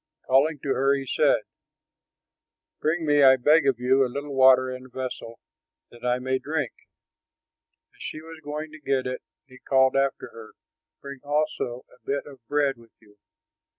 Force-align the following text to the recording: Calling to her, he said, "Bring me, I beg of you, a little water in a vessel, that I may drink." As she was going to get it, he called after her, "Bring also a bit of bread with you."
Calling 0.25 0.57
to 0.63 0.69
her, 0.69 0.95
he 0.95 1.05
said, 1.05 1.41
"Bring 2.79 3.05
me, 3.05 3.21
I 3.21 3.35
beg 3.35 3.67
of 3.67 3.77
you, 3.79 4.03
a 4.03 4.09
little 4.09 4.33
water 4.33 4.67
in 4.75 4.87
a 4.87 4.89
vessel, 4.89 5.39
that 5.91 6.03
I 6.03 6.17
may 6.17 6.39
drink." 6.39 6.71
As 7.93 7.99
she 8.01 8.19
was 8.19 8.39
going 8.41 8.71
to 8.71 8.79
get 8.79 9.05
it, 9.05 9.21
he 9.45 9.59
called 9.59 9.95
after 9.95 10.29
her, 10.29 10.53
"Bring 11.03 11.19
also 11.23 11.85
a 11.93 12.03
bit 12.03 12.25
of 12.25 12.39
bread 12.47 12.77
with 12.77 12.93
you." 12.99 13.19